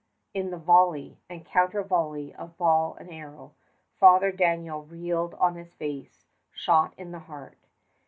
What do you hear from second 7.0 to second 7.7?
the heart.